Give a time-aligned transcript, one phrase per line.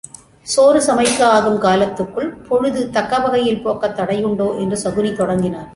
[0.47, 5.69] சோறு சமைக்க ஆகும் காலத்துக்குள் பொழுது தக்க வகையில் போக்கத் தடையுண்டோ என்று சகுனி தொடங்கினான்.